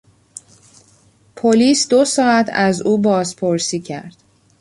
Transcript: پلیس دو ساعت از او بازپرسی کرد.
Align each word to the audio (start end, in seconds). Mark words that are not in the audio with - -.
پلیس 1.35 1.87
دو 1.87 2.05
ساعت 2.05 2.49
از 2.53 2.81
او 2.81 2.97
بازپرسی 2.97 3.79
کرد. 3.79 4.15